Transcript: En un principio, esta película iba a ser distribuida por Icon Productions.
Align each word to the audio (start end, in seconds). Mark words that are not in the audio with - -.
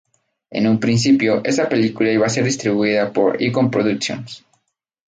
En 0.49 0.65
un 0.65 0.79
principio, 0.79 1.41
esta 1.43 1.69
película 1.69 2.11
iba 2.11 2.25
a 2.25 2.29
ser 2.29 2.43
distribuida 2.43 3.13
por 3.13 3.39
Icon 3.39 3.69
Productions. 3.69 4.43